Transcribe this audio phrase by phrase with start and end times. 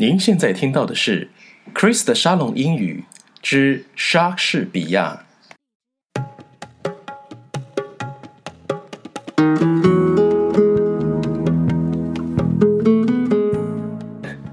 [0.00, 1.28] 您现在听到的是
[1.74, 3.04] Chris 的沙龙英语
[3.42, 5.26] 之莎士比亚。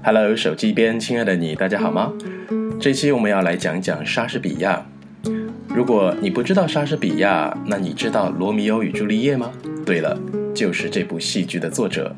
[0.02, 2.12] Hello，手机边亲爱的你，大家好吗？
[2.78, 4.86] 这期我们要来讲讲莎士比亚。
[5.68, 9.50] 如果你不知道莎士比亚，那你知道《罗密欧与朱丽叶》吗？
[9.86, 10.20] 对了，
[10.54, 12.14] 就是这部戏剧的作者。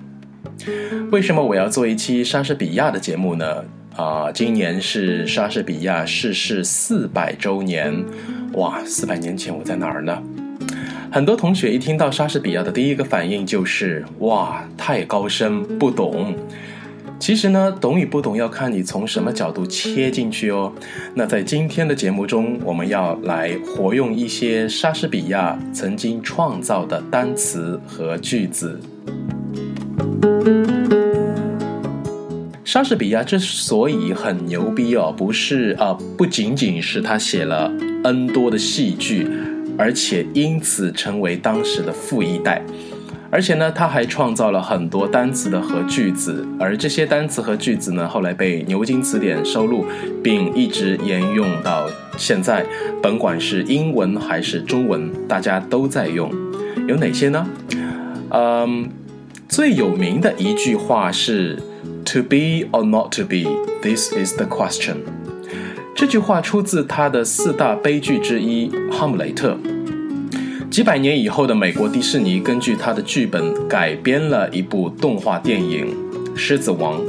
[1.11, 3.65] 为什么我要做一期莎士比亚的节目呢？
[3.97, 7.93] 啊，今年是莎士比亚逝世四百周年，
[8.53, 10.23] 哇，四百年前我在哪儿呢？
[11.13, 16.35] 很多同学一听到莎士比亚的第一个反应就是哇，太高深，不懂。
[17.19, 20.73] 其实呢，懂与不懂要看你从什么角度切进去哦。
[21.15, 28.81] 那在今天的节目中，我们要来活用一些莎士比亚曾经创造的单词和句子。
[32.65, 37.73] 莎士比亚之所以很牛逼哦，不是啊，不仅仅是他写了
[38.05, 39.27] N 多的戏剧，
[39.77, 42.63] 而且因此成为当时的富一代，
[43.29, 49.85] 而且呢，他还创造了很多单词的和句子，而这些单词和句子呢，后来被牛津词典收录，
[50.23, 52.65] 并一直沿用到现在，
[53.03, 56.31] 甭管是英文还是中文，大家都在用。
[56.87, 57.45] 有哪些呢？
[58.33, 58.89] 嗯，
[59.51, 61.59] 最有名的一句话是。
[62.13, 63.45] To be or not to be,
[63.83, 64.97] this is the question。
[65.95, 69.57] 这句话出自他的四大悲剧之一《哈姆雷特》。
[70.71, 75.95] 几百年以后的美国迪士尼根据他的剧本改编了一部动画电影
[76.37, 77.01] 《狮子王》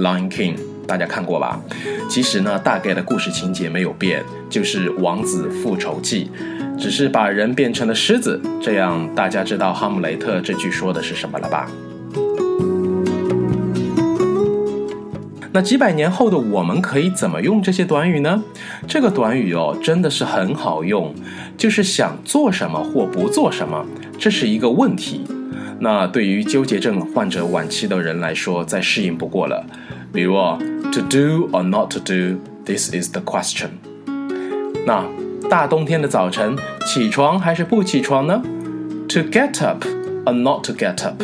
[0.00, 0.54] （Lion King），
[0.88, 1.60] 大家看过吧？
[2.08, 6.30] 其实呢，大概的故事情节没有变，就是王子复仇记，
[6.78, 8.40] 只是把人变成了狮子。
[8.62, 11.70] 这样大家知道《哈姆雷特》这句说的是什么了吧？
[15.52, 18.42] 那几百年后的我们可以怎么用这些短语呢？
[18.86, 21.14] 这个短语哦，真的是很好用，
[21.58, 23.84] 就是想做什么或不做什么，
[24.18, 25.26] 这是一个问题。
[25.80, 29.64] 那对于纠结症患者晚期的人来说，再适应不过了。
[30.11, 30.33] 比如，
[30.91, 33.69] to do or not to do，this is the question。
[34.85, 35.03] 那
[35.49, 38.41] 大冬天的早晨，起床还是不起床呢？
[39.09, 39.85] To get up
[40.25, 41.21] or not to get up？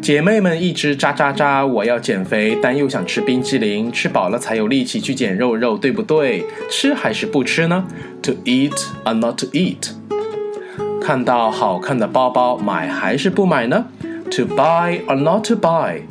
[0.00, 6.44] 姐妹们一直喳喳喳，我要减肥，但又想吃冰淇淋，吃饱了才有力气去捡肉肉，对不对？
[6.70, 7.84] 吃还是不吃呢？
[8.22, 8.72] To eat
[9.04, 9.90] or not to eat？
[11.02, 13.86] 看到好看的包包，买还是不买呢？
[14.30, 16.02] To buy or not to buy？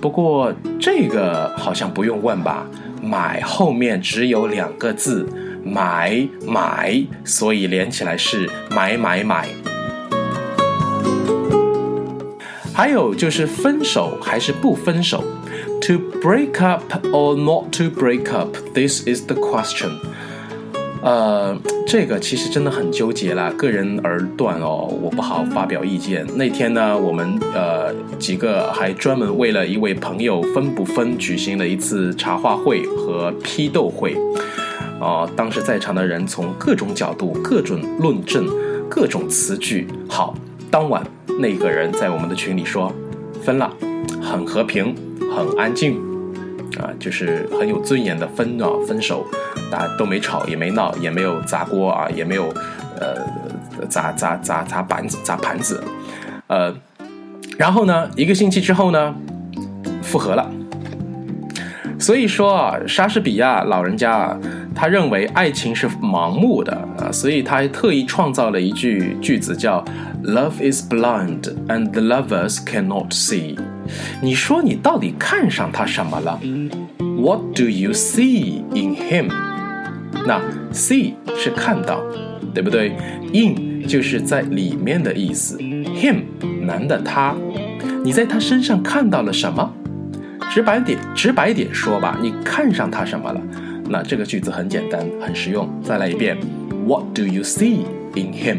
[0.00, 2.66] 不过这个好像不用问吧？
[3.02, 5.28] 买后面只有两个字，
[5.62, 9.48] 买买，所以连起来是买买买。
[12.74, 15.24] 还有就是分手还是不分手
[15.82, 19.98] ？To break up or not to break up？This is the question。
[21.02, 26.26] 呃，这个其实真的很纠结啦，个人而断哦，我不好发表意见。
[26.34, 34.16] 那天呢，我们呃几个还专门为了一位朋友分不分，举行了一次茶话会和批斗会。
[35.00, 38.48] 啊，当时在场的人从各种角度、各种论证、
[38.88, 39.86] 各种词句。
[40.08, 40.34] 好，
[40.70, 41.02] 当晚。
[41.38, 42.90] 那个人在我们的群里说，
[43.42, 43.70] 分了，
[44.22, 44.94] 很和平，
[45.36, 46.00] 很安静，
[46.78, 49.26] 啊，就是很有尊严的分啊，分手，
[49.70, 52.52] 大家都没吵，也没闹，也没有砸锅啊，也没有，
[53.00, 53.16] 呃，
[53.88, 55.82] 砸砸砸砸板子，砸盘子，
[56.46, 56.74] 呃，
[57.58, 59.14] 然后呢，一个星期之后呢，
[60.02, 60.50] 复合了。
[61.98, 64.38] 所以说啊，莎士比亚老人家啊，
[64.74, 69.82] 他认为爱情是盲目的啊，所以他还特意创造了一句句子叫
[70.22, 73.56] “Love is blind and the lovers cannot see”。
[74.20, 76.38] 你说你到底看上他什么了
[76.98, 79.30] ？What do you see in him？
[80.26, 80.40] 那
[80.72, 82.02] see 是看到，
[82.54, 82.92] 对不对
[83.32, 86.22] ？in 就是在里面的意思，him
[86.62, 87.34] 男的他，
[88.02, 89.72] 你在他身上看到了什么？
[90.50, 93.40] 直白点，直白点说吧，你看上他什么了？
[93.88, 95.68] 那这个句子很简单，很实用。
[95.82, 96.36] 再来一遍
[96.86, 98.58] ，What do you see in him？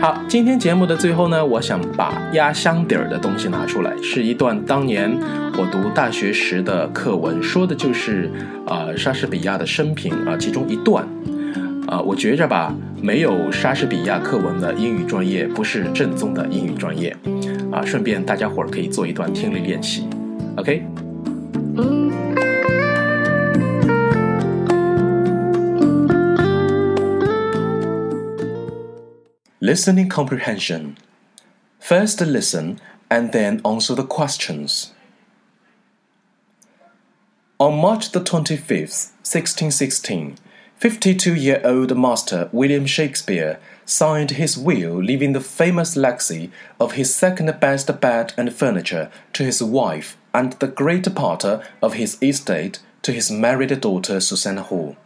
[0.00, 5.10] 好，今天节目的最后呢，我想把压箱底儿的东西拿出来，是一段当年
[5.56, 8.30] 我读大学时的课文，说的就是
[8.66, 11.02] 啊莎士比亚的生平啊，其中一段
[11.86, 17.16] 啊，我觉着吧，没有莎士比亚课文的英语专业不是正宗的英语专业
[17.72, 17.82] 啊。
[17.82, 20.06] 顺便大家伙儿可以做一段听力练习。
[20.56, 20.82] Okay?
[29.64, 30.98] Listening comprehension.
[31.80, 34.92] First listen and then answer the questions.
[37.58, 40.36] On March the 25th, 1616,
[40.76, 47.14] 52 year old master William Shakespeare signed his will leaving the famous legacy of his
[47.14, 52.80] second best bed and furniture to his wife and the greater part of his estate
[53.00, 54.98] to his married daughter Susanna Hall.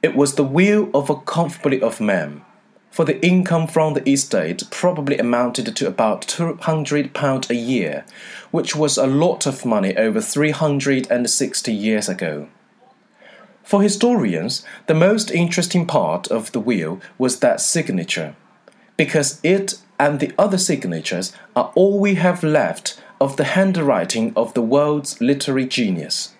[0.00, 2.44] It was the will of a comfortably off man,
[2.92, 8.04] for the income from the estate probably amounted to about two hundred pounds a year,
[8.52, 12.48] which was a lot of money over three hundred and sixty years ago.
[13.64, 18.36] For historians, the most interesting part of the will was that signature,
[18.96, 24.52] because it and the other signatures are all we have left of the handwriting of
[24.52, 26.34] the world's literary genius.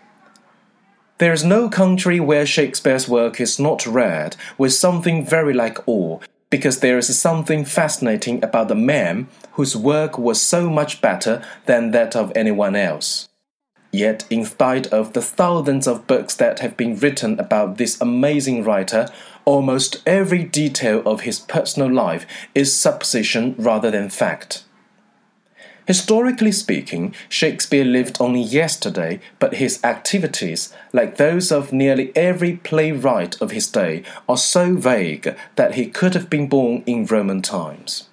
[1.18, 6.18] There is no country where Shakespeare's work is not read with something very like awe,
[6.52, 11.92] because there is something fascinating about the man whose work was so much better than
[11.92, 13.30] that of anyone else.
[13.90, 18.64] Yet, in spite of the thousands of books that have been written about this amazing
[18.64, 19.08] writer,
[19.46, 24.64] almost every detail of his personal life is supposition rather than fact.
[25.86, 33.40] Historically speaking, Shakespeare lived only yesterday, but his activities, like those of nearly every playwright
[33.40, 38.08] of his day, are so vague that he could have been born in Roman times.